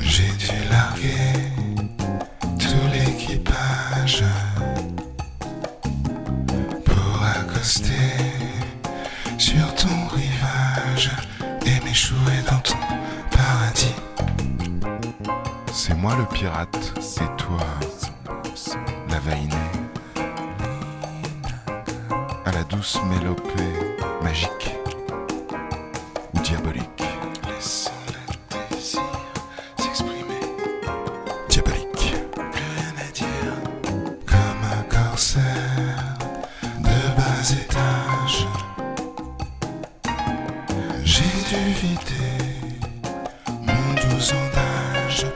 J'ai 0.00 0.30
dû 0.38 0.52
larguer 0.70 1.50
tout 2.58 2.86
l'équipage 2.92 4.24
pour 6.84 7.22
accoster 7.22 7.92
sur 9.38 9.74
ton 9.74 10.06
rivage 10.08 11.10
et 11.66 11.84
m'échouer 11.84 12.42
dans 12.50 12.58
ton 12.58 12.78
paradis. 13.30 13.94
C'est 15.72 15.94
moi 15.94 16.14
le 16.16 16.26
pirate, 16.26 16.92
c'est 17.00 17.36
toi 17.36 17.64
la 19.08 19.18
vainée. 19.20 19.89
Douce 22.70 23.00
mélopée 23.08 23.96
magique 24.22 24.76
ou 26.34 26.38
diabolique. 26.40 27.02
Laissons 27.48 27.90
le 28.06 28.76
désir 28.76 29.02
s'exprimer. 29.76 30.40
Diabolique. 31.48 32.14
Plus 32.32 32.70
rien 32.76 32.94
à 32.96 33.10
dire. 33.12 33.54
Comme 34.24 34.62
un 34.78 34.82
corsaire 34.84 36.14
de 36.78 37.16
bas 37.16 37.50
étage. 37.50 38.46
J'ai 41.04 41.22
dû 41.48 41.72
vider 41.72 42.40
mon 43.48 43.94
doux 43.94 44.20
sondage 44.20 45.26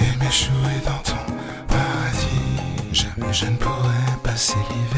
et 0.00 0.24
m'échouer 0.24 0.80
dans 0.86 1.02
ton 1.02 1.22
paradis. 1.68 2.92
Jamais 2.92 3.32
je 3.32 3.46
ne 3.46 3.56
pourrais 3.56 4.16
passer 4.24 4.56
l'hiver 4.70 4.97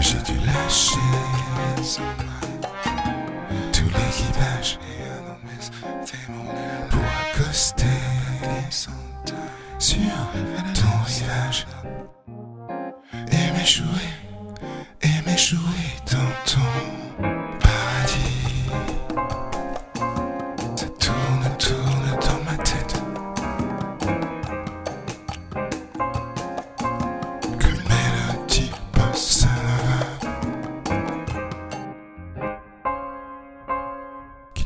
J'ai 0.00 0.18
dû 0.18 0.38
lâcher 0.46 0.98
tout 3.72 3.84
l'équipage 3.84 4.78
pour 6.90 7.02
accoster 7.22 7.86
sur 8.68 8.92
ton 10.74 11.02
rivage. 11.04 11.66
Et 13.32 13.52
m'échouer, 13.52 13.86
et 15.02 15.28
m'échouer 15.28 15.58
dans 16.10 16.32
ton 16.44 17.05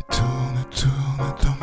qui 0.08 0.16
tourne, 0.16 1.36
tourne 1.36 1.59